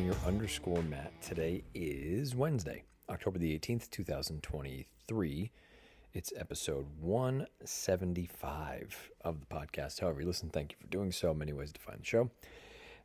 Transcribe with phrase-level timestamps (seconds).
[0.00, 1.12] Bernier underscore Matt.
[1.20, 5.50] Today is Wednesday, October the 18th, 2023.
[6.14, 10.00] It's episode 175 of the podcast.
[10.00, 11.34] However, you listen, thank you for doing so.
[11.34, 12.30] Many ways to find the show.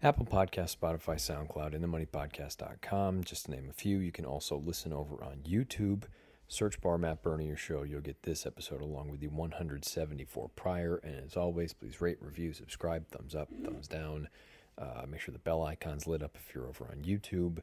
[0.01, 3.97] Apple Podcast, Spotify, SoundCloud, and themoneypodcast.com, just to name a few.
[3.97, 6.03] You can also listen over on YouTube.
[6.47, 7.83] Search bar Matt Bernier Show.
[7.83, 11.01] You'll get this episode along with the 174 prior.
[11.03, 14.29] And as always, please rate, review, subscribe, thumbs up, thumbs down.
[14.77, 17.59] Uh, make sure the bell icon's lit up if you're over on YouTube.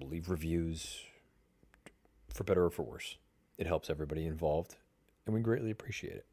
[0.00, 1.00] Leave reviews
[2.32, 3.16] for better or for worse.
[3.58, 4.76] It helps everybody involved,
[5.26, 6.26] and we greatly appreciate it.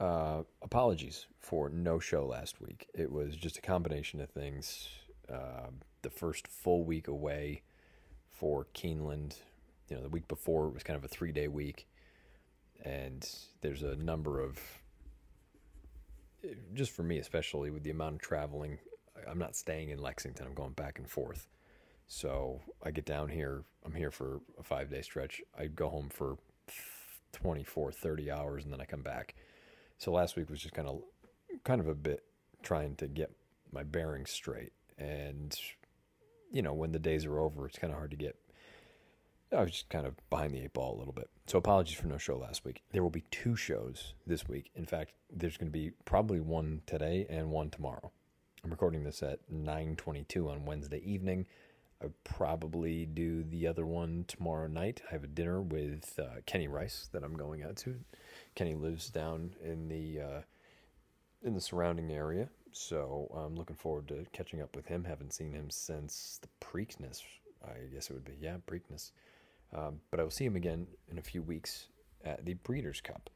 [0.00, 2.88] Uh, apologies for no show last week.
[2.94, 4.88] It was just a combination of things.
[5.32, 5.68] Uh,
[6.02, 7.62] the first full week away
[8.30, 9.36] for Keeneland,
[9.88, 11.86] you know, the week before it was kind of a three day week,
[12.82, 13.26] and
[13.60, 14.58] there's a number of
[16.74, 18.78] just for me, especially with the amount of traveling,
[19.28, 20.46] I'm not staying in Lexington.
[20.46, 21.48] I'm going back and forth.
[22.06, 23.64] So I get down here.
[23.84, 25.40] I'm here for a five day stretch.
[25.58, 26.36] I go home for
[27.32, 29.34] 24, 30 hours, and then I come back.
[29.98, 31.02] So last week was just kind of,
[31.64, 32.24] kind of a bit
[32.62, 33.30] trying to get
[33.72, 34.72] my bearings straight.
[34.98, 35.54] And,
[36.52, 38.36] you know, when the days are over, it's kind of hard to get
[39.54, 41.30] I was just kind of behind the eight ball a little bit.
[41.46, 42.82] So apologies for no show last week.
[42.92, 44.70] There will be two shows this week.
[44.74, 48.10] In fact, there's going to be probably one today and one tomorrow.
[48.64, 51.46] I'm recording this at 9:22 on Wednesday evening.
[52.02, 55.02] I probably do the other one tomorrow night.
[55.08, 58.00] I have a dinner with uh, Kenny Rice that I'm going out to.
[58.54, 60.40] Kenny lives down in the uh,
[61.42, 65.04] in the surrounding area, so I'm looking forward to catching up with him.
[65.04, 67.22] Haven't seen him since the Preakness.
[67.62, 69.12] I guess it would be yeah, Preakness.
[69.74, 71.88] Um, but I will see him again in a few weeks
[72.24, 73.30] at the Breeders' Cup.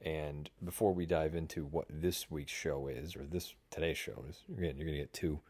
[0.00, 4.42] And before we dive into what this week's show is, or this today's show is,
[4.48, 5.40] again, you're going to get two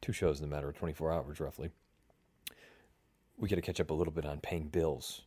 [0.00, 1.70] two shows in a matter of 24 hours, roughly.
[3.38, 5.22] We got to catch up a little bit on paying bills.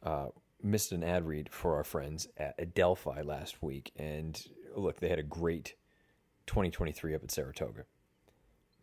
[0.00, 0.28] Uh,
[0.62, 4.40] missed an ad read for our friends at Adelphi last week, and
[4.76, 5.74] look, they had a great
[6.46, 7.84] 2023 up at Saratoga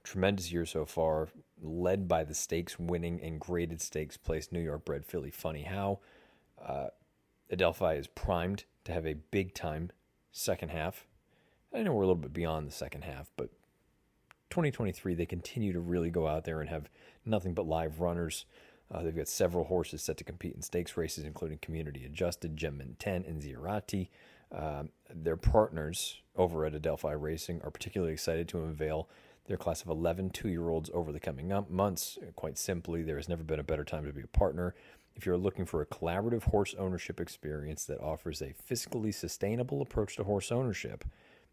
[0.09, 1.27] tremendous year so far,
[1.61, 5.99] led by the stakes winning and graded stakes place New York bred filly Funny How.
[6.59, 6.87] Uh,
[7.51, 9.91] Adelphi is primed to have a big time
[10.31, 11.05] second half.
[11.73, 13.51] I know we're a little bit beyond the second half, but
[14.49, 16.89] 2023 they continue to really go out there and have
[17.23, 18.45] nothing but live runners.
[18.91, 22.97] Uh, they've got several horses set to compete in stakes races, including Community Adjusted, Gemmin
[22.97, 24.09] 10, and Zierati.
[24.51, 29.07] Um, their partners over at Adelphi Racing are particularly excited to unveil
[29.49, 32.19] their class of 11 two year olds over the coming months.
[32.35, 34.75] Quite simply, there has never been a better time to be a partner.
[35.15, 40.15] If you're looking for a collaborative horse ownership experience that offers a fiscally sustainable approach
[40.15, 41.03] to horse ownership,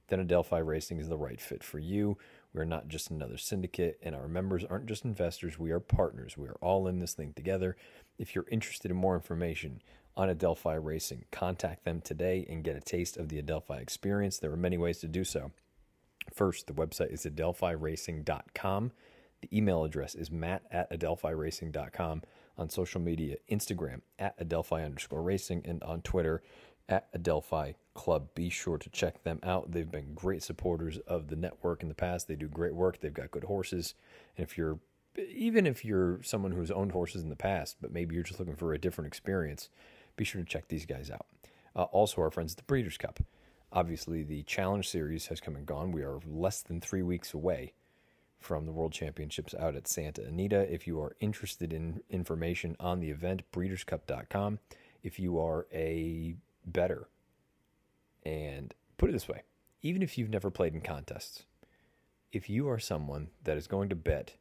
[0.09, 2.19] then Adelphi Racing is the right fit for you.
[2.53, 5.59] We're not just another syndicate, and our members aren't just investors.
[5.59, 6.37] We are partners.
[6.37, 7.77] We are all in this thing together.
[8.19, 9.81] If you're interested in more information
[10.17, 14.39] on Adelphi Racing, contact them today and get a taste of the Adelphi experience.
[14.39, 15.51] There are many ways to do so.
[16.33, 18.93] First, the website is adelphiracing.com.
[19.43, 22.23] The email address is matt at adelphiracing.com.
[22.59, 26.43] On social media, Instagram at adelphi underscore racing and on Twitter
[26.89, 28.29] at Adelphi Club.
[28.35, 29.73] Be sure to check them out.
[29.73, 32.29] They've been great supporters of the network in the past.
[32.29, 33.01] They do great work.
[33.01, 33.95] They've got good horses.
[34.37, 34.79] And if you're
[35.19, 38.57] even if you're someone who's owned horses in the past, but maybe you're just looking
[38.57, 39.71] for a different experience,
[40.17, 41.27] be sure to check these guys out.
[41.75, 43.21] Uh, also, our friends at the Breeders' Cup.
[43.73, 45.93] Obviously, the Challenge Series has come and gone.
[45.93, 47.73] We are less than three weeks away
[48.39, 50.73] from the World Championships out at Santa Anita.
[50.73, 54.61] If you are interested in information on the event, breederscup.com.
[55.03, 57.09] If you are a better,
[58.25, 59.43] and put it this way,
[59.83, 61.45] even if you've never played in contests,
[62.33, 64.35] if you are someone that is going to bet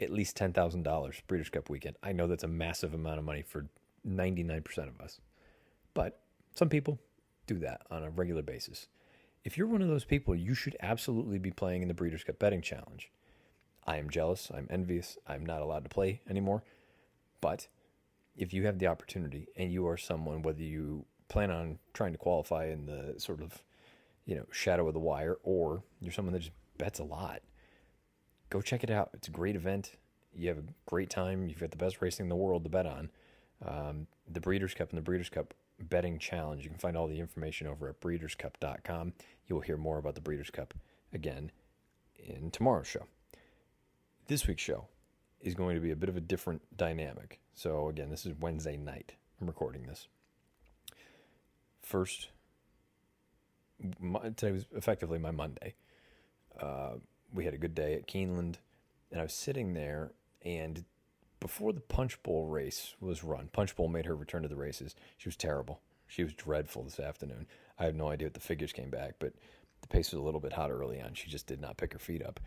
[0.00, 3.66] at least $10,000 Breeders' Cup weekend, I know that's a massive amount of money for
[4.06, 5.20] 99% of us.
[5.94, 6.20] But
[6.54, 6.98] some people,
[7.46, 8.88] do that on a regular basis.
[9.44, 12.38] If you're one of those people, you should absolutely be playing in the Breeders' Cup
[12.38, 13.10] Betting Challenge.
[13.86, 14.50] I am jealous.
[14.54, 15.18] I'm envious.
[15.26, 16.62] I'm not allowed to play anymore.
[17.40, 17.68] But
[18.36, 22.18] if you have the opportunity and you are someone, whether you plan on trying to
[22.18, 23.62] qualify in the sort of,
[24.24, 27.42] you know, shadow of the wire, or you're someone that just bets a lot,
[28.48, 29.10] go check it out.
[29.12, 29.92] It's a great event.
[30.34, 31.48] You have a great time.
[31.48, 33.10] You've got the best racing in the world to bet on.
[33.64, 36.64] Um, the Breeders' Cup and the Breeders' Cup betting challenge.
[36.64, 39.12] You can find all the information over at breederscup.com.
[39.46, 40.74] You will hear more about the Breeders' Cup
[41.12, 41.50] again
[42.18, 43.06] in tomorrow's show.
[44.26, 44.86] This week's show
[45.40, 47.40] is going to be a bit of a different dynamic.
[47.52, 49.14] So, again, this is Wednesday night.
[49.40, 50.08] I'm recording this.
[51.82, 52.28] First,
[54.00, 55.74] my, today was effectively my Monday.
[56.58, 56.94] Uh,
[57.32, 58.56] we had a good day at Keeneland.
[59.10, 60.12] and I was sitting there,
[60.42, 60.84] and
[61.44, 64.96] before the Punch Bowl race was run, Punch Bowl made her return to the races.
[65.18, 65.82] She was terrible.
[66.06, 67.46] She was dreadful this afternoon.
[67.78, 69.34] I have no idea what the figures came back, but
[69.82, 71.12] the pace was a little bit hot early on.
[71.12, 72.40] She just did not pick her feet up.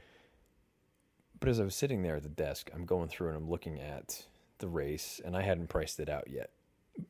[1.40, 3.80] But as I was sitting there at the desk, I'm going through and I'm looking
[3.80, 4.26] at
[4.58, 6.50] the race, and I hadn't priced it out yet.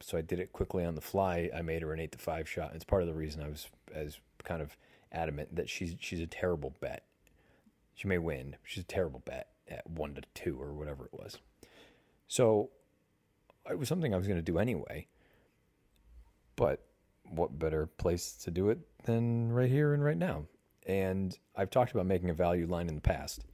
[0.02, 1.50] So I did it quickly on the fly.
[1.56, 2.74] I made her an eight to five shot.
[2.76, 4.76] It's part of the reason I was as kind of
[5.14, 7.06] adamant that she's she's a terrible bet.
[7.96, 8.58] She may win.
[8.66, 11.38] She's a terrible bet at one to two or whatever it was.
[12.28, 12.70] So
[13.70, 15.08] it was something I was going to do anyway.
[16.56, 16.84] But
[17.24, 20.46] what better place to do it than right here and right now?
[20.86, 23.46] And I've talked about making a value line in the past.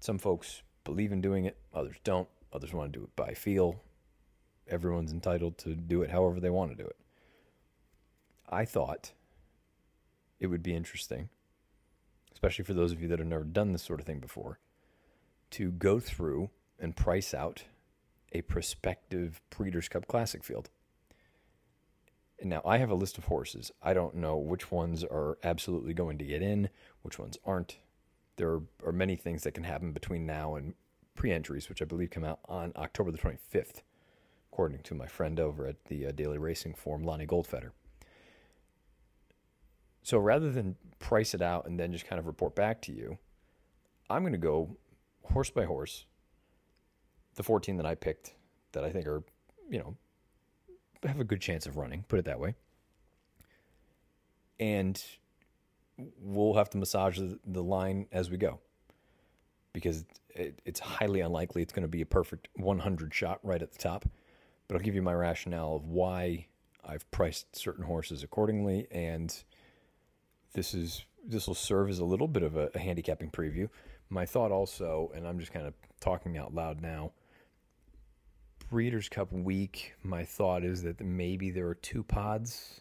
[0.00, 2.28] Some folks believe in doing it, others don't.
[2.52, 3.82] Others want to do it by feel.
[4.68, 6.96] Everyone's entitled to do it however they want to do it.
[8.48, 9.12] I thought
[10.38, 11.28] it would be interesting,
[12.32, 14.58] especially for those of you that have never done this sort of thing before,
[15.50, 17.64] to go through and price out
[18.32, 20.70] a prospective Breeders' Cup Classic field.
[22.42, 23.72] Now, I have a list of horses.
[23.82, 26.68] I don't know which ones are absolutely going to get in,
[27.02, 27.78] which ones aren't.
[28.36, 30.74] There are, many things that can happen between now and
[31.14, 33.80] pre entries, which I believe come out on October the 25th,
[34.52, 37.70] according to my friend over at the uh, Daily Racing Form, Lonnie Goldfeder.
[40.02, 43.18] So rather than price it out and then just kind of report back to you,
[44.10, 44.76] I'm going to go
[45.24, 46.04] horse by horse.
[47.36, 48.34] The 14 that I picked
[48.72, 49.22] that I think are,
[49.70, 49.96] you know,
[51.04, 52.54] have a good chance of running, put it that way.
[54.58, 55.02] And
[56.20, 58.60] we'll have to massage the line as we go
[59.72, 63.72] because it, it's highly unlikely it's going to be a perfect 100 shot right at
[63.72, 64.06] the top.
[64.68, 66.46] But I'll give you my rationale of why
[66.84, 69.34] I've priced certain horses accordingly, and
[70.54, 73.68] this is this will serve as a little bit of a, a handicapping preview.
[74.08, 77.12] My thought also, and I'm just kind of talking out loud now.
[78.68, 82.80] Breeders' Cup week, my thought is that maybe there are two pods.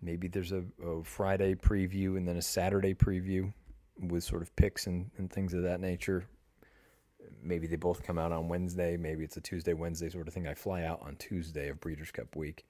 [0.00, 3.52] Maybe there's a, a Friday preview and then a Saturday preview
[3.98, 6.24] with sort of picks and, and things of that nature.
[7.42, 8.96] Maybe they both come out on Wednesday.
[8.96, 10.46] Maybe it's a Tuesday, Wednesday sort of thing.
[10.46, 12.64] I fly out on Tuesday of Breeders' Cup week.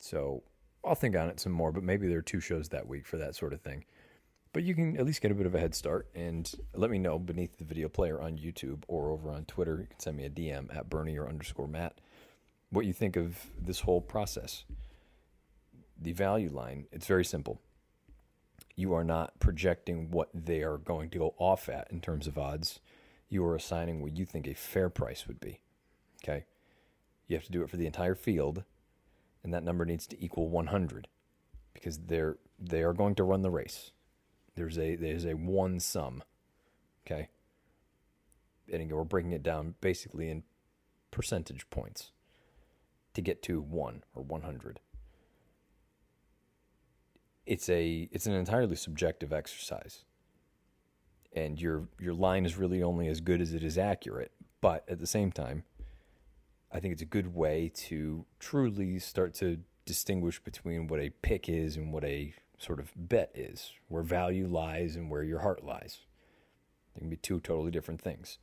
[0.00, 0.42] So
[0.84, 3.18] I'll think on it some more, but maybe there are two shows that week for
[3.18, 3.84] that sort of thing.
[4.52, 6.98] But you can at least get a bit of a head start and let me
[6.98, 9.78] know beneath the video player on YouTube or over on Twitter.
[9.80, 12.00] You can send me a DM at Bernier underscore Matt
[12.70, 14.64] what you think of this whole process.
[16.00, 17.60] The value line, it's very simple
[18.78, 22.38] you are not projecting what they are going to go off at in terms of
[22.38, 22.78] odds.
[23.28, 25.58] You are assigning what you think a fair price would be.
[26.22, 26.44] Okay?
[27.26, 28.62] You have to do it for the entire field,
[29.42, 31.08] and that number needs to equal 100
[31.74, 33.90] because they're they are going to run the race.
[34.58, 36.22] There's a there's a one sum.
[37.06, 37.28] Okay?
[38.70, 40.42] And again, we're breaking it down basically in
[41.10, 42.12] percentage points
[43.14, 44.80] to get to 1 or 100
[47.46, 50.04] it's a it's an entirely subjective exercise
[51.32, 54.30] and your your line is really only as good as it is accurate
[54.60, 55.64] but at the same time
[56.70, 61.48] i think it's a good way to truly start to distinguish between what a pick
[61.48, 65.64] is and what a sort of bet is where value lies and where your heart
[65.64, 66.00] lies
[66.94, 68.38] they can be two totally different things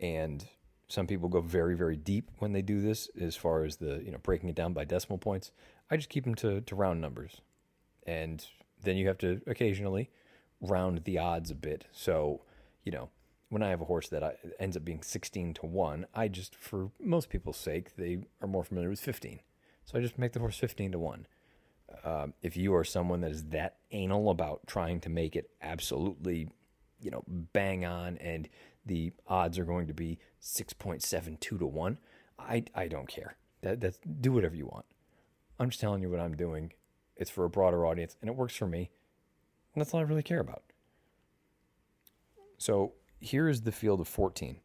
[0.00, 0.48] and
[0.88, 4.10] some people go very very deep when they do this as far as the you
[4.10, 5.50] know breaking it down by decimal points
[5.90, 7.40] i just keep them to, to round numbers
[8.06, 8.46] and
[8.82, 10.10] then you have to occasionally
[10.60, 11.86] round the odds a bit.
[11.92, 12.42] So,
[12.84, 13.10] you know,
[13.48, 16.54] when I have a horse that I, ends up being 16 to 1, I just,
[16.54, 19.40] for most people's sake, they are more familiar with 15.
[19.84, 21.26] So I just make the horse 15 to 1.
[22.04, 26.48] Um, if you are someone that is that anal about trying to make it absolutely,
[27.00, 28.48] you know, bang on and
[28.86, 31.98] the odds are going to be 6.72 to 1,
[32.38, 33.36] I, I don't care.
[33.62, 34.86] That, that's, do whatever you want.
[35.58, 36.72] I'm just telling you what I'm doing
[37.20, 38.90] it's for a broader audience, and it works for me.
[39.74, 40.62] And that's all I really care about.
[42.56, 44.56] So here is the field of 14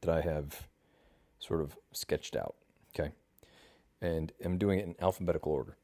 [0.00, 0.66] that I have
[1.38, 2.56] sort of sketched out.
[2.94, 3.12] Okay.
[4.02, 5.76] And I'm doing it in alphabetical order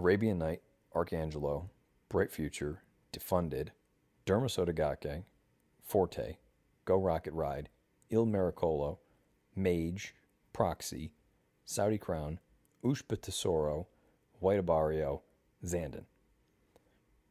[0.00, 0.62] Arabian Night,
[0.94, 1.68] Arcangelo,
[2.08, 3.68] Bright Future, Defunded,
[4.24, 5.24] Derma Sotogake,
[5.82, 6.36] Forte,
[6.86, 7.68] Go Rocket Ride,
[8.08, 8.98] Il Miracolo,
[9.54, 10.14] Mage,
[10.54, 11.12] Proxy,
[11.66, 12.38] Saudi Crown,
[12.82, 13.88] Ushba Tesoro,
[14.38, 15.20] White Abarrio,
[15.64, 16.04] Zandon.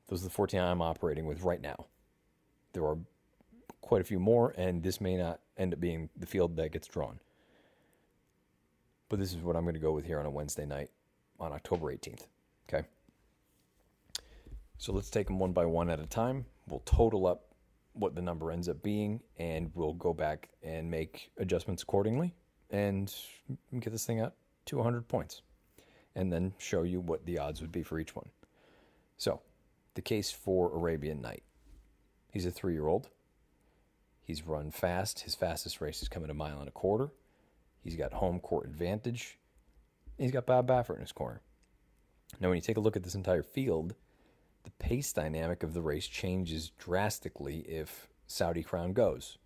[0.08, 1.88] Those are the 14 I'm operating with right now.
[2.74, 3.00] There are
[3.82, 6.88] quite a few more, and this may not end up being the field that gets
[6.88, 7.20] drawn.
[9.10, 10.92] But this is what I'm going to go with here on a Wednesday night
[11.40, 12.28] on October 18th.
[12.72, 12.88] Okay.
[14.78, 16.46] So let's take them one by one at a time.
[16.68, 17.46] We'll total up
[17.94, 22.34] what the number ends up being, and we'll go back and make adjustments accordingly
[22.70, 23.14] and
[23.80, 24.36] get this thing up
[24.66, 25.42] to 100 points
[26.16, 28.30] and then show you what the odds would be for each one.
[29.18, 29.42] So,
[29.96, 31.44] the case for Arabian Night.
[32.32, 33.10] He's a three year old.
[34.24, 35.22] He's run fast.
[35.22, 37.10] His fastest race is coming a mile and a quarter.
[37.84, 39.40] He's got home court advantage.
[40.18, 41.42] He's got Bob Baffert in his corner.
[42.40, 43.96] Now, when you take a look at this entire field,
[44.64, 49.38] the pace dynamic of the race changes drastically if Saudi Crown goes.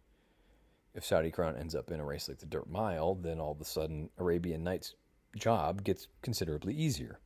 [0.93, 3.61] If Saudi Crown ends up in a race like the Dirt Mile, then all of
[3.61, 4.95] a sudden Arabian Night's
[5.35, 7.19] job gets considerably easier.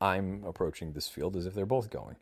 [0.00, 2.16] I'm approaching this field as if they're both going.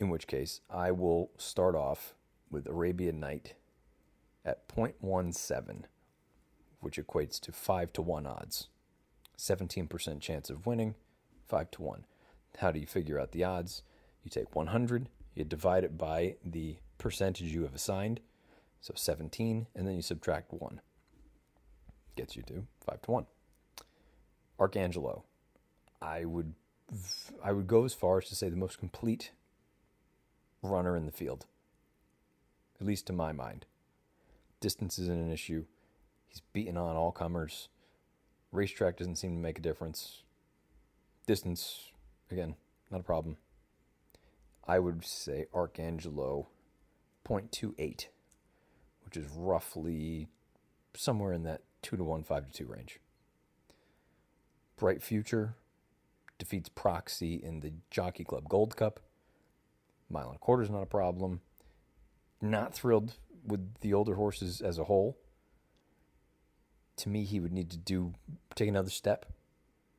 [0.00, 2.14] In which case, I will start off
[2.50, 3.54] with Arabian Night
[4.44, 5.84] at 0.17,
[6.80, 8.68] which equates to 5 to 1 odds.
[9.38, 10.94] 17% chance of winning,
[11.48, 12.04] 5 to 1.
[12.58, 13.82] How do you figure out the odds?
[14.22, 18.20] You take 100, you divide it by the percentage you have assigned,
[18.80, 20.80] so 17, and then you subtract 1.
[22.16, 23.26] Gets you to 5 to 1.
[24.58, 25.22] Arcangelo.
[26.00, 26.54] I would
[27.42, 29.32] I would go as far as to say the most complete
[30.62, 31.46] runner in the field.
[32.80, 33.66] At least to my mind.
[34.60, 35.64] Distance isn't an issue.
[36.26, 37.68] He's beaten on all comers.
[38.54, 40.22] Racetrack doesn't seem to make a difference.
[41.26, 41.90] Distance,
[42.30, 42.54] again,
[42.90, 43.36] not a problem.
[44.66, 46.46] I would say Arcangelo
[47.26, 48.06] 0.28,
[49.04, 50.28] which is roughly
[50.94, 53.00] somewhere in that 2 to 1, 5 to 2 range.
[54.76, 55.56] Bright Future
[56.38, 59.00] defeats Proxy in the Jockey Club Gold Cup.
[60.08, 61.40] Mile and a quarter is not a problem.
[62.40, 65.18] Not thrilled with the older horses as a whole.
[66.98, 68.14] To me, he would need to do
[68.54, 69.26] take another step,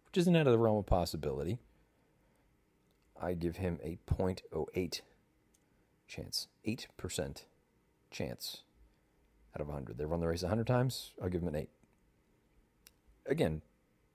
[0.05, 1.59] which isn't out of the realm of possibility.
[3.21, 5.01] I give him a 0.08
[6.07, 7.43] chance, 8%
[8.11, 8.61] chance
[9.55, 9.97] out of 100.
[9.97, 11.69] They run the race 100 times, I'll give him an 8.
[13.27, 13.61] Again,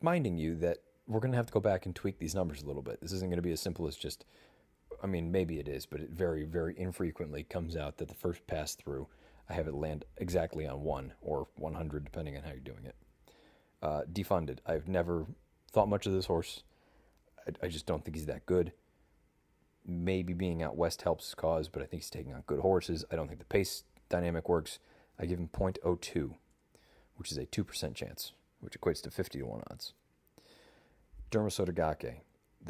[0.01, 2.67] minding you that we're going to have to go back and tweak these numbers a
[2.67, 3.01] little bit.
[3.01, 4.25] This isn't going to be as simple as just,
[5.03, 8.47] I mean, maybe it is, but it very, very infrequently comes out that the first
[8.47, 9.09] pass through,
[9.51, 12.95] I have it land exactly on 1 or 100, depending on how you're doing it.
[13.83, 14.59] Uh, defunded.
[14.65, 15.27] I've never
[15.73, 16.63] thought much of this horse.
[17.47, 18.73] I, I just don't think he's that good.
[19.85, 23.05] Maybe being out west helps his cause, but I think he's taking on good horses.
[23.11, 24.79] I don't think the pace dynamic works.
[25.19, 26.35] I give him 0.02,
[27.17, 29.95] which is a 2% chance, which equates to 50 to 1 odds.
[31.33, 32.21] Derma Sotogake.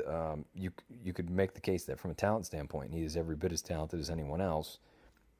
[0.06, 0.70] Um, you
[1.02, 3.60] you could make the case that from a talent standpoint, he is every bit as
[3.60, 4.78] talented as anyone else.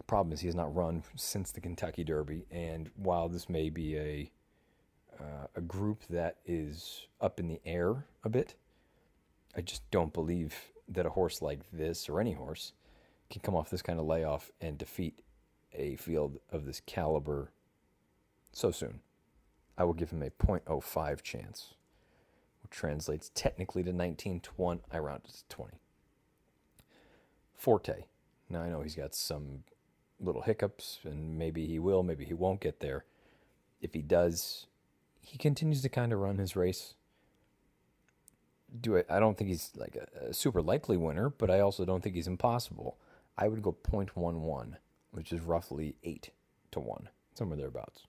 [0.00, 3.68] The problem is he has not run since the Kentucky Derby, and while this may
[3.68, 4.32] be a
[5.20, 8.54] uh, a group that is up in the air a bit,
[9.54, 12.72] I just don't believe that a horse like this or any horse
[13.28, 15.20] can come off this kind of layoff and defeat
[15.74, 17.52] a field of this caliber
[18.52, 19.00] so soon.
[19.76, 21.74] I will give him a 0.05 chance,
[22.62, 24.80] which translates technically to 19 to 1.
[24.90, 25.76] I rounded to 20.
[27.54, 28.04] Forte.
[28.48, 29.64] Now I know he's got some
[30.20, 33.04] little hiccups, and maybe he will, maybe he won't get there.
[33.80, 34.66] If he does,
[35.20, 36.94] he continues to kind of run his race
[38.78, 39.02] do.
[39.08, 42.14] I don't think he's like a, a, super likely winner, but I also don't think
[42.14, 42.98] he's impossible.
[43.36, 44.76] I would go 0.11,
[45.12, 46.30] which is roughly 8
[46.72, 48.06] to 1, somewhere thereabouts.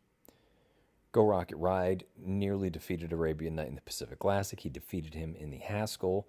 [1.12, 4.60] Go Rocket Ride nearly defeated Arabian Night in the Pacific Classic.
[4.60, 6.28] He defeated him in the Haskell,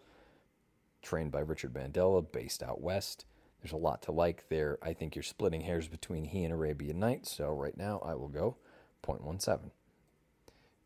[1.02, 3.24] trained by Richard Mandella, based out west.
[3.62, 4.78] There's a lot to like there.
[4.83, 8.28] I think you're splitting hairs between he and Arabian Night, so right now I will
[8.28, 8.57] go
[9.04, 9.71] 0.17.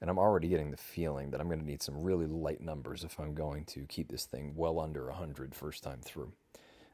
[0.00, 3.02] And I'm already getting the feeling that I'm going to need some really light numbers
[3.02, 6.32] if I'm going to keep this thing well under 100 first time through.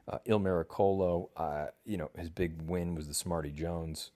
[0.07, 4.11] Uh, Il Miracolo, uh, you know, his big win was the Smarty Jones.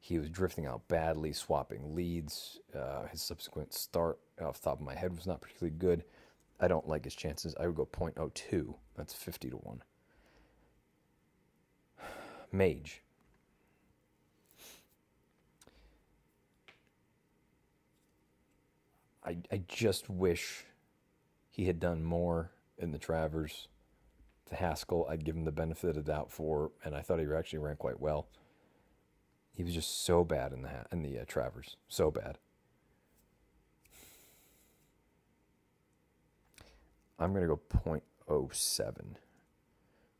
[0.00, 2.58] He was drifting out badly, swapping leads.
[2.76, 6.02] Uh, his subsequent start, off the top of my head, was not particularly good.
[6.58, 7.54] I don't like his chances.
[7.60, 8.74] I would go 0.02.
[8.96, 9.82] That's 50 to 1.
[12.52, 13.02] Mage.
[19.24, 20.64] I, I just wish
[21.50, 23.68] he had done more in the Travers.
[24.50, 27.26] The Haskell, I'd give him the benefit of the doubt for, and I thought he
[27.26, 28.26] actually ran quite well.
[29.54, 32.38] He was just so bad in the in the uh, Travers, so bad.
[37.18, 39.14] I'm going to go 0.07,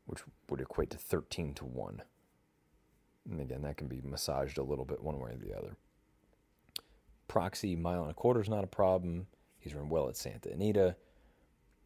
[0.05, 2.01] which would equate to 13 to 1.
[3.29, 5.75] And again, that can be massaged a little bit one way or the other.
[7.27, 9.27] Proxy mile and a quarter is not a problem.
[9.59, 10.95] He's run well at Santa Anita.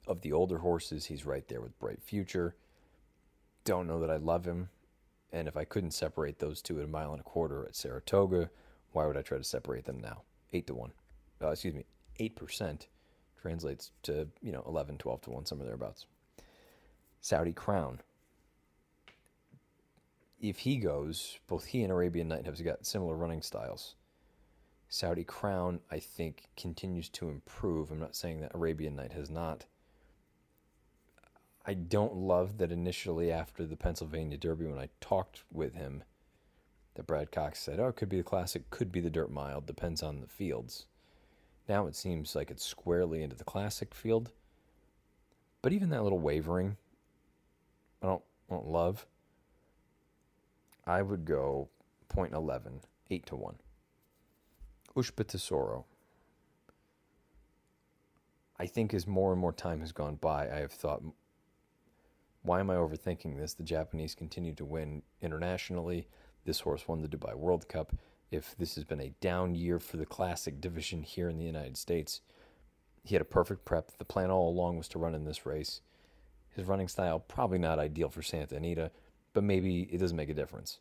[0.08, 2.56] Of the older horses, he's right there with Bright Future.
[3.66, 4.70] don't know that I love him.
[5.32, 8.50] And if I couldn't separate those two at a mile and a quarter at Saratoga,
[8.94, 10.24] why would I try to separate them now?
[10.54, 10.94] Eight to one.
[11.42, 11.86] Uh, excuse me,
[12.20, 12.88] eight percent
[13.40, 16.06] translates to you know 11, 12 to one, somewhere thereabouts.
[17.22, 18.00] Saudi Crown.
[20.40, 23.96] If he goes, both he and Arabian Night have got similar running styles.
[24.88, 27.92] Saudi Crown, I think, continues to improve.
[27.92, 29.66] I'm not saying that Arabian Night has not.
[31.66, 36.04] I don't love that initially after the Pennsylvania Derby, when I talked with him,
[36.94, 39.60] that Brad Cox said, "Oh, it could be the classic, could be the dirt mile,
[39.60, 40.86] depends on the fields."
[41.68, 44.32] Now it seems like it's squarely into the classic field,
[45.62, 46.78] but even that little wavering,
[48.02, 49.06] I don't, I don't love.
[50.88, 51.68] I would go
[52.16, 53.56] 0.11, 8 to one.
[54.96, 55.86] Ushba Tesoro.
[58.58, 61.04] I think as more and more time has gone by, I have thought,
[62.42, 63.54] why am I overthinking this?
[63.54, 66.08] The Japanese continue to win internationally.
[66.46, 67.94] This horse won the Dubai World Cup.
[68.32, 71.76] If this has been a down year for the classic division here in the United
[71.76, 72.22] States,
[73.04, 73.92] he had a perfect prep.
[73.98, 75.82] The plan all along was to run in this race.
[76.50, 78.92] His running style, probably not ideal for Santa Anita,
[79.38, 80.80] but maybe it doesn't make a difference.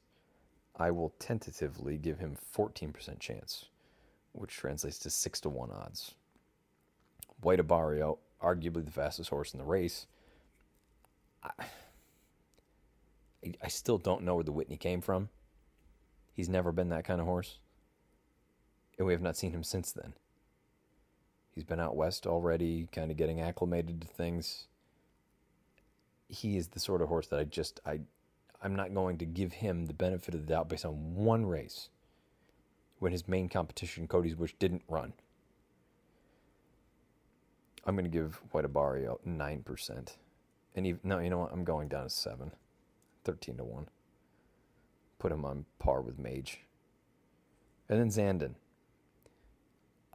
[0.74, 3.66] I will tentatively give him 14% chance
[4.32, 6.14] which translates to six to one odds.
[7.42, 10.06] White Abarrio, arguably the fastest horse in the race.
[11.44, 11.50] I,
[13.62, 15.28] I still don't know where the Whitney came from.
[16.32, 17.58] He's never been that kind of horse.
[18.96, 20.14] And we have not seen him since then.
[21.54, 24.64] He's been out west already, kind of getting acclimated to things.
[26.26, 28.00] He is the sort of horse that I just I
[28.62, 31.88] I'm not going to give him the benefit of the doubt based on one race
[32.98, 35.12] when his main competition, Cody's Wish, didn't run.
[37.84, 40.16] I'm going to give White Abarrio 9%.
[40.74, 41.52] And even, no, you know what?
[41.52, 42.50] I'm going down to 7.
[43.24, 43.88] 13 to 1.
[45.18, 46.60] Put him on par with Mage.
[47.88, 48.54] And then Zandon.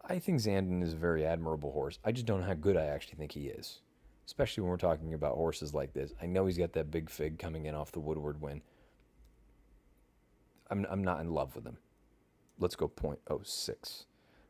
[0.03, 1.99] I think Zandon is a very admirable horse.
[2.03, 3.79] I just don't know how good I actually think he is.
[4.31, 6.13] Especially when we're talking about horses like this.
[6.21, 8.61] I know he's got that big fig coming in off the Woodward win.
[10.69, 11.77] I'm, I'm not in love with him
[12.61, 14.05] let's go 0.06,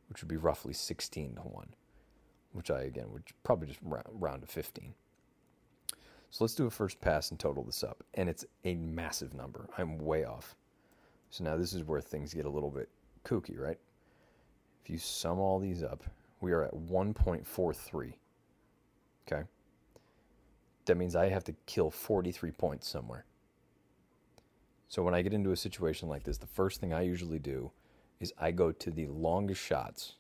[0.09, 1.67] which would be roughly 16 to 1,
[2.51, 4.93] which I, again, would probably just round, round to 15.
[6.29, 8.03] So let's do a first pass and total this up.
[8.13, 9.69] And it's a massive number.
[9.77, 10.55] I'm way off.
[11.29, 12.89] So now this is where things get a little bit
[13.25, 13.79] kooky, right?
[14.83, 16.03] If you sum all these up,
[16.41, 18.13] we are at 1.43.
[19.27, 19.43] Okay?
[20.85, 23.25] That means I have to kill 43 points somewhere.
[24.87, 27.71] So when I get into a situation like this, the first thing I usually do
[28.19, 30.15] is I go to the longest shots,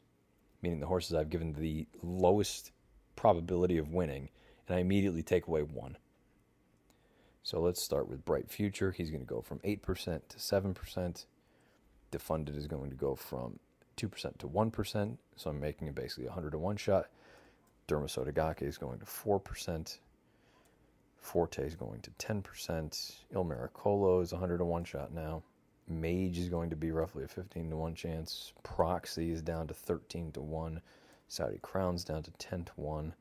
[0.61, 2.71] meaning the horses I've given the lowest
[3.15, 4.29] probability of winning,
[4.67, 5.97] and I immediately take away one.
[7.43, 8.91] So let's start with Bright Future.
[8.91, 9.81] He's going to go from 8%
[10.29, 11.25] to 7%.
[12.11, 13.59] Defunded is going to go from
[13.97, 15.17] 2% to 1%.
[15.35, 17.07] So I'm making it basically a 100 to 1 shot.
[17.87, 19.97] Derma Sotogake is going to 4%.
[21.21, 23.15] Forte is going to 10%.
[23.33, 25.43] Il Miracolo is 100 to 1 shot now.
[25.87, 28.53] Mage is going to be roughly a 15 to 1 chance.
[28.63, 30.81] Proxy is down to 13 to 1.
[31.27, 33.13] Saudi Crown's down to 10 to 1.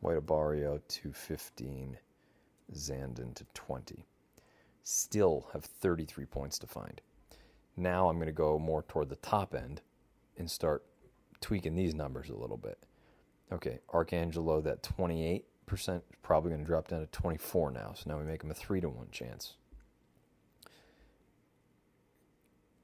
[0.00, 1.98] White Abarrio to 15.
[2.74, 4.04] Zandon to 20.
[4.82, 7.00] Still have 33 points to find.
[7.76, 9.80] Now I'm going to go more toward the top end
[10.36, 10.84] and start
[11.40, 12.78] tweaking these numbers a little bit.
[13.50, 15.42] Okay, Arcangelo, that 28%
[15.76, 15.88] is
[16.22, 17.92] probably going to drop down to 24 now.
[17.94, 19.54] So now we make him a 3 to 1 chance.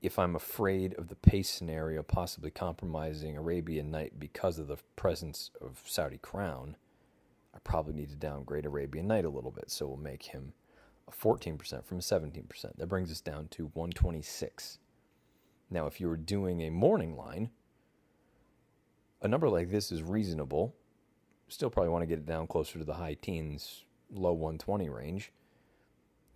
[0.05, 5.51] if I'm afraid of the pace scenario possibly compromising Arabian Night because of the presence
[5.63, 6.77] of Saudi Crown,
[7.55, 9.71] I probably need to downgrade Arabian Night a little bit.
[9.71, 10.53] So we'll make him
[11.09, 12.77] a 14% from a 17%.
[12.77, 14.79] That brings us down to 126.
[15.71, 17.49] Now, if you were doing a morning line,
[19.23, 20.75] a number like this is reasonable.
[21.49, 25.33] Still probably want to get it down closer to the high teens, low 120 range.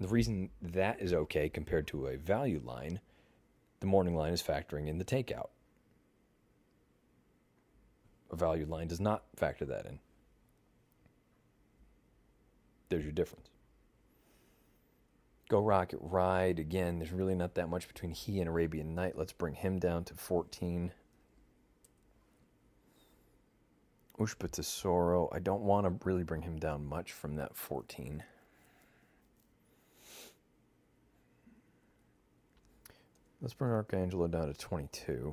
[0.01, 3.01] The reason that is okay compared to a value line
[3.81, 5.49] the morning line is factoring in the takeout.
[8.31, 10.01] A value line does not factor that in.
[12.88, 13.49] There's your difference.
[15.49, 16.59] Go Rocket Ride.
[16.59, 19.16] Again, there's really not that much between he and Arabian Night.
[19.16, 20.92] Let's bring him down to 14.
[24.26, 25.28] Tesoro.
[25.33, 28.22] I don't want to really bring him down much from that 14.
[33.40, 35.33] Let's bring Arcangelo down to 22.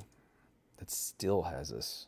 [0.78, 2.06] That still has us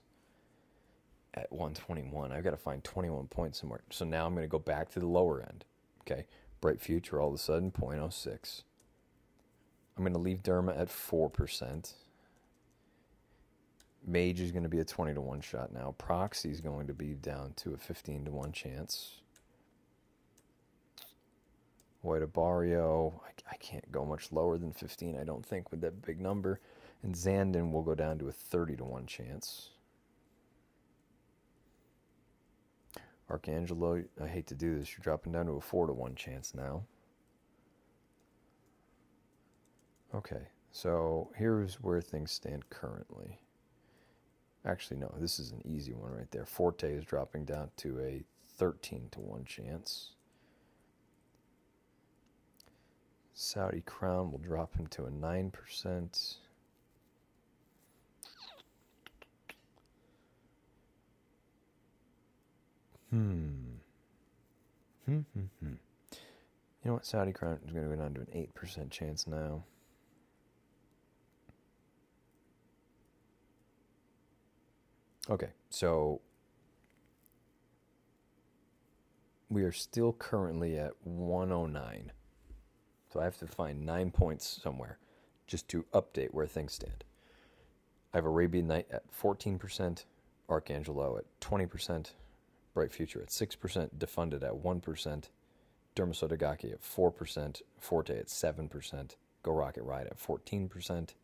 [1.35, 2.31] at 121.
[2.31, 3.81] I've got to find 21 points somewhere.
[3.91, 5.65] So now I'm going to go back to the lower end.
[6.03, 6.27] Okay.
[6.61, 8.63] Bright Future all of a sudden 0.06.
[9.97, 11.93] I'm going to leave Derma at 4%.
[14.07, 15.95] Mage is going to be a 20 to 1 shot now.
[15.99, 19.21] Proxy is going to be down to a 15 to 1 chance.
[22.03, 26.03] White Abarrio, I, I can't go much lower than 15, I don't think, with that
[26.03, 26.61] big number.
[27.03, 29.71] And Zandon will go down to a 30 to 1 chance.
[33.31, 34.91] Arcangelo, I hate to do this.
[34.91, 36.85] You're dropping down to a 4 to 1 chance now.
[40.15, 43.39] Okay, so here's where things stand currently.
[44.65, 46.45] Actually, no, this is an easy one right there.
[46.45, 48.25] Forte is dropping down to a
[48.59, 50.11] 13 to 1 chance.
[53.33, 56.35] Saudi Crown will drop him to a 9%.
[63.11, 63.51] Hmm.
[65.07, 65.73] Hmm, hmm, hmm.
[66.83, 67.07] You know what?
[67.07, 69.63] Saudi Crown is going to go down to an 8% chance now.
[75.31, 76.23] Okay, so
[79.51, 82.13] we are still currently at 109.
[83.13, 84.99] So I have to find nine points somewhere
[85.47, 87.05] just to update where things stand.
[88.15, 90.05] I have Arabian Night at 14%,
[90.49, 92.13] Arcangelo at 20%,
[92.73, 95.29] Bright Future at 6%, Defunded at 1%,
[95.95, 99.11] Derma Sotogake at 4%, Forte at 7%,
[99.43, 101.15] Go Rocket Ride at 14%,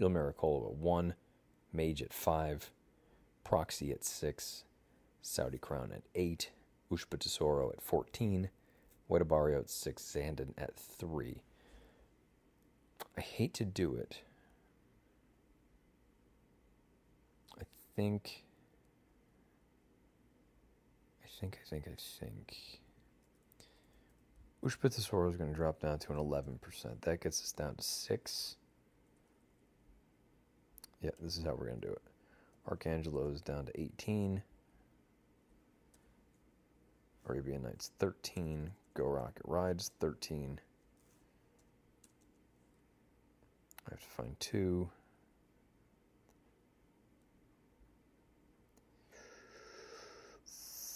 [0.00, 1.14] Il Miracolo at 1,
[1.72, 2.70] Mage at 5,
[3.44, 4.64] Proxy at 6,
[5.22, 6.50] Saudi Crown at 8,
[6.90, 8.50] Ushba Tesoro at 14,
[9.06, 11.42] White Abarrio at 6, Zandon at 3.
[13.16, 14.22] I hate to do it.
[17.60, 18.42] I think.
[21.22, 22.80] I think, I think, I think.
[24.64, 27.02] Ushba Tesoro is going to drop down to an 11%.
[27.02, 28.56] That gets us down to 6.
[31.02, 32.13] Yeah, this is how we're going to do it.
[32.68, 34.42] Arcangelo is down to 18.
[37.28, 38.70] Arabian Nights 13.
[38.94, 40.60] Go Rocket Rides 13.
[43.86, 44.88] I have to find two.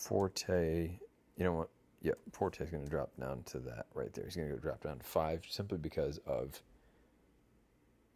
[0.09, 0.91] Forte,
[1.37, 1.69] you know what?
[2.01, 4.25] Yeah, Forte is going to drop down to that right there.
[4.25, 6.63] He's going to go drop down to five simply because of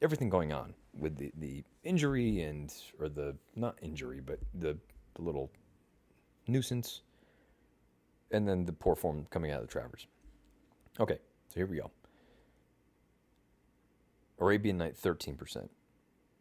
[0.02, 4.76] everything going on with the, the injury and, or the, not injury, but the,
[5.14, 5.50] the little
[6.46, 7.02] nuisance
[8.32, 10.06] and then the poor form coming out of the Travers.
[10.98, 11.90] Okay, so here we go.
[14.40, 15.68] Arabian Night 13%,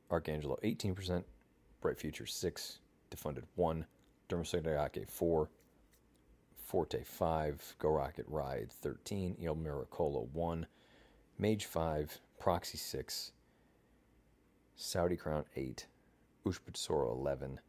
[0.10, 1.24] Arcangelo 18%,
[1.82, 2.80] Bright Future 6,
[3.12, 3.86] Defunded 1,
[4.28, 5.50] Derma Sotogake 4,
[6.66, 10.66] Forte 5, Go Rocket Ride 13, Il Miracolo 1,
[11.38, 13.34] Mage 5, Proxy 6,
[14.84, 15.86] Saudi Crown 8,
[16.44, 17.60] Ushba Tesoro 11,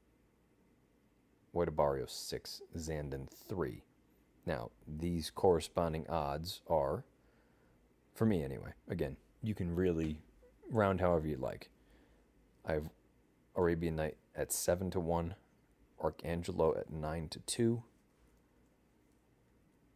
[1.52, 3.82] White Abarrio 6, Zandon 3.
[4.46, 7.04] Now, these corresponding odds are,
[8.14, 10.22] for me anyway, again, you can really
[10.70, 11.68] round however you like.
[12.64, 12.88] I have
[13.56, 15.34] Arabian Night at 7 to 1,
[16.02, 17.82] Arcangelo at 9 to 2.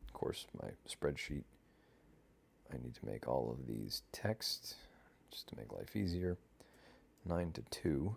[0.06, 1.44] Of course, my spreadsheet,
[2.70, 4.76] I need to make all of these text
[5.30, 6.36] just to make life easier.
[7.26, 8.16] 9 to 2.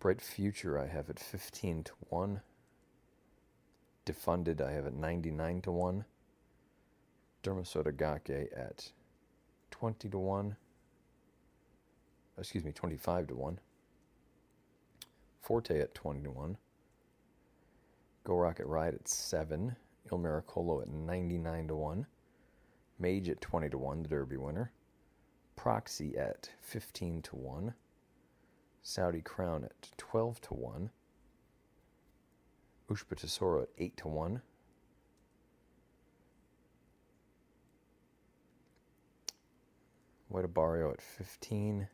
[0.00, 2.40] Bright Future I have at 15 to 1
[4.04, 6.04] defunded, I have at 99 to 1.
[7.42, 8.90] Derma Sotogake at
[9.70, 10.56] 20 to 1.
[12.38, 13.58] Excuse me, 25 to 1.
[15.40, 16.56] Forte at 20 to 1.
[18.24, 19.74] Go Rocket Ride at 7.
[20.10, 22.06] Il Miracolo at 99 to 1.
[22.98, 24.70] Mage at 20 to 1, the Derby winner.
[25.62, 27.72] Proxy at 15 to 1.
[28.82, 30.90] Saudi Crown at 12 to 1.
[32.90, 34.42] Ushba Tesoro at 8 to 1.
[40.30, 41.86] White Abarrio at 15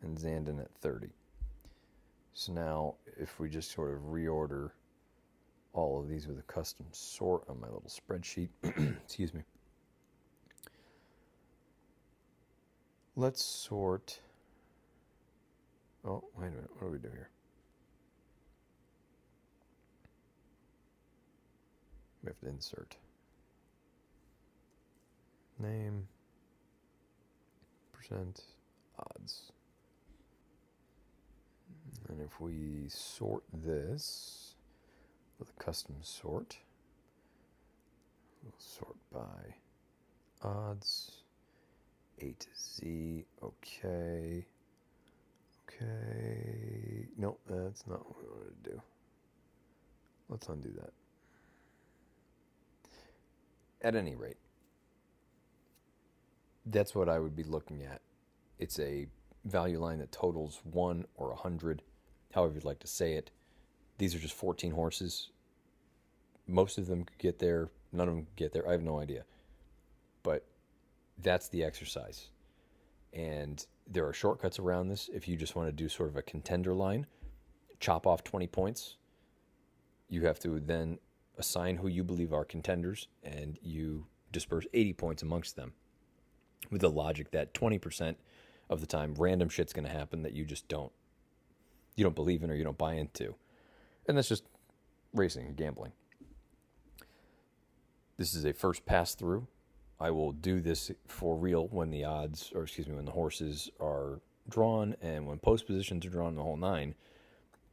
[0.00, 1.08] and Zandon at 30.
[2.32, 4.70] So now, if we just sort of reorder
[5.74, 8.48] all of these with a custom sort on my little spreadsheet,
[9.04, 9.42] excuse me.
[13.14, 14.20] Let's sort.
[16.04, 16.70] Oh, wait a minute.
[16.78, 17.28] What do we do here?
[22.22, 22.96] We have to insert
[25.58, 26.08] name,
[27.92, 28.42] percent,
[28.98, 29.52] odds.
[32.08, 34.54] And if we sort this
[35.38, 36.56] with a custom sort,
[38.42, 39.54] We'll sort by
[40.42, 41.21] odds.
[42.20, 43.24] A to Z.
[43.42, 44.46] Okay.
[45.68, 47.06] Okay.
[47.16, 48.82] Nope, that's not what we wanted to do.
[50.28, 50.92] Let's undo that.
[53.82, 54.36] At any rate,
[56.66, 58.00] that's what I would be looking at.
[58.58, 59.08] It's a
[59.44, 61.82] value line that totals 1 or 100,
[62.32, 63.30] however you'd like to say it.
[63.98, 65.30] These are just 14 horses.
[66.46, 68.68] Most of them could get there, none of them could get there.
[68.68, 69.24] I have no idea.
[70.22, 70.44] But
[71.18, 72.28] that's the exercise.
[73.12, 75.10] And there are shortcuts around this.
[75.12, 77.06] If you just want to do sort of a contender line,
[77.80, 78.96] chop off 20 points.
[80.08, 80.98] You have to then
[81.38, 85.72] assign who you believe are contenders and you disperse 80 points amongst them
[86.70, 88.16] with the logic that 20%
[88.70, 90.92] of the time random shit's going to happen that you just don't
[91.96, 93.34] you don't believe in or you don't buy into.
[94.08, 94.44] And that's just
[95.12, 95.92] racing and gambling.
[98.16, 99.46] This is a first pass through.
[100.02, 103.70] I will do this for real when the odds, or excuse me, when the horses
[103.80, 106.96] are drawn and when post positions are drawn, the whole nine.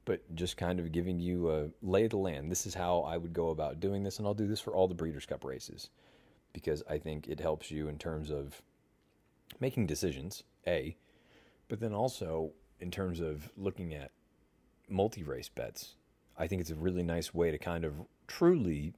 [0.06, 2.52] But just kind of giving you a lay of the land.
[2.52, 4.88] This is how I would go about doing this, and I'll do this for all
[4.88, 5.90] the Breeders' Cup races
[6.54, 8.62] because I think it helps you in terms of
[9.60, 10.96] making decisions, A,
[11.68, 14.12] but then also in terms of looking at
[14.88, 15.96] multi race bets.
[16.38, 17.94] I think it's a really nice way to kind of
[18.28, 18.94] truly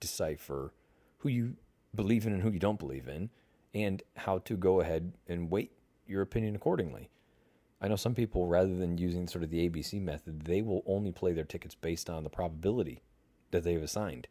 [0.00, 0.72] decipher
[1.18, 1.56] who you
[1.94, 3.30] believe in and who you don't believe in,
[3.74, 5.72] and how to go ahead and weight
[6.06, 7.10] your opinion accordingly.
[7.80, 11.12] I know some people, rather than using sort of the ABC method, they will only
[11.12, 13.02] play their tickets based on the probability
[13.52, 14.28] that they've assigned.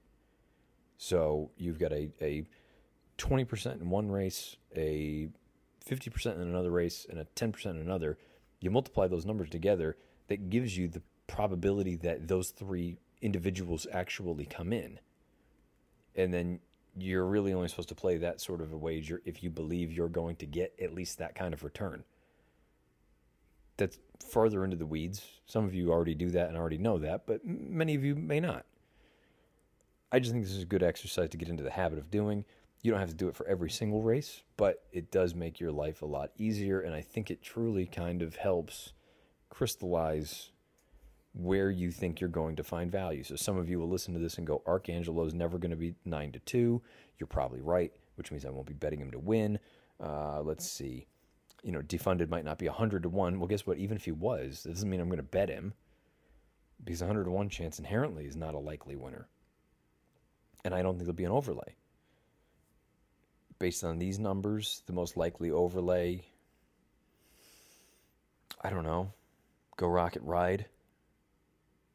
[0.98, 2.46] So you've got a, a
[3.18, 5.30] 20% in one race, a
[5.90, 8.18] 50% in another race, and a 10% in another.
[8.60, 14.46] You multiply those numbers together, that gives you the probability that those three individuals actually
[14.46, 15.00] come in.
[16.16, 16.60] And then
[17.02, 20.10] you're really only supposed to play that sort of a wager if you believe you're
[20.10, 22.04] going to get at least that kind of return.
[23.78, 25.26] That's farther into the weeds.
[25.46, 28.40] Some of you already do that and already know that, but many of you may
[28.40, 28.66] not.
[30.12, 32.46] I just think this is a good exercise to get into the habit of doing.
[32.82, 35.72] You don't have to do it for every single race, but it does make your
[35.72, 36.82] life a lot easier.
[36.82, 38.94] And I think it truly kind of helps
[39.50, 40.52] crystallize
[41.34, 43.24] where you think you're going to find value.
[43.24, 45.96] So some of you will listen to this and go, Arcangelo's never going to be
[46.06, 46.82] 9 to 2.
[47.20, 49.60] You're probably right, which means I won't be betting him to win.
[50.04, 51.06] Uh, let's see.
[51.64, 53.40] You know, defunded might not be 100 to 1.
[53.40, 53.78] Well, guess what?
[53.78, 55.74] Even if he was, that doesn't mean I'm going to bet him
[56.84, 59.28] because 100 to 1 chance inherently is not a likely winner.
[60.64, 61.76] And I don't think there'll be an overlay.
[63.60, 66.24] Based on these numbers, the most likely overlay,
[68.62, 69.12] I don't know,
[69.78, 70.66] Go Rocket Ride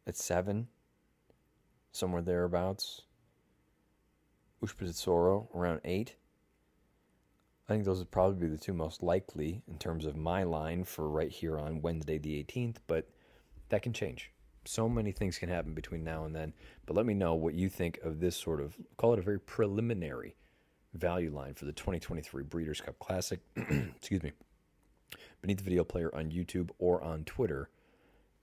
[0.07, 0.69] at seven,
[1.93, 3.03] somewhere thereabouts.
[4.63, 6.17] Ushba Tesoro around eight.
[7.69, 10.85] I think those would probably be the two most likely in terms of my line
[10.85, 13.09] for right here on Wednesday the 18th, but
[13.71, 14.31] that can change.
[14.67, 16.53] So many things can happen between now and then.
[16.87, 19.41] But let me know what you think of this sort of, call it a very
[19.41, 20.37] preliminary
[20.95, 23.41] value line for the 2023 Breeders' Cup Classic.
[23.57, 24.33] Excuse me.
[25.41, 27.69] Beneath the video player on YouTube or on Twitter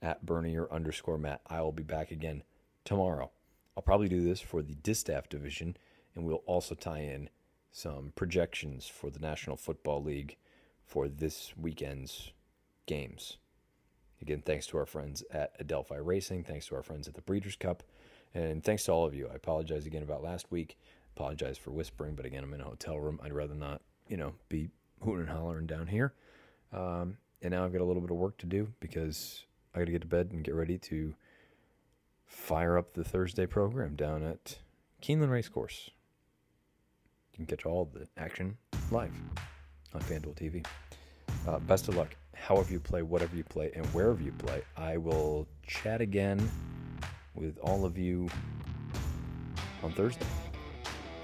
[0.02, 1.40] at Bernier underscore Matt.
[1.46, 2.42] I will be back again
[2.84, 3.30] tomorrow.
[3.76, 5.76] I'll probably do this for the Distaff division,
[6.14, 7.30] and we'll also tie in
[7.70, 10.36] some projections for the National Football League
[10.84, 12.32] for this weekend's
[12.86, 13.38] games.
[14.20, 17.56] Again, thanks to our friends at Adelphi Racing, thanks to our friends at the Breeders'
[17.56, 17.82] Cup,
[18.34, 19.28] and thanks to all of you.
[19.30, 20.78] I apologize again about last week.
[21.16, 23.20] Apologize for whispering, but again, I'm in a hotel room.
[23.22, 24.68] I'd rather not, you know, be
[25.02, 26.14] hooting and hollering down here.
[26.72, 29.86] Um, and now I've got a little bit of work to do because I got
[29.86, 31.14] to get to bed and get ready to
[32.26, 34.58] fire up the Thursday program down at
[35.02, 35.90] Keeneland Racecourse.
[37.32, 38.56] You can catch all the action
[38.90, 39.12] live
[39.94, 40.66] on FanDuel TV.
[41.46, 44.62] Uh, best of luck, however you play, whatever you play, and wherever you play.
[44.76, 46.50] I will chat again
[47.34, 48.28] with all of you
[49.82, 50.26] on Thursday.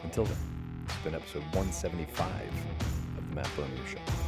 [0.03, 0.39] Until then,
[0.87, 2.31] it's been episode 175
[3.19, 4.28] of the Matt Bernier Show.